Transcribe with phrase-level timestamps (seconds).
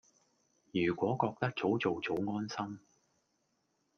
[0.71, 2.79] 如果覺得早做早安心